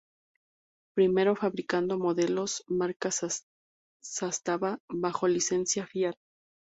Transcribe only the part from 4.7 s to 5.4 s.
bajo